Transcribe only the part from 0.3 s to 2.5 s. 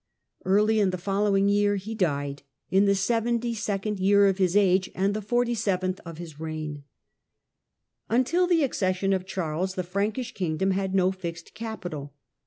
Early in the following year he died,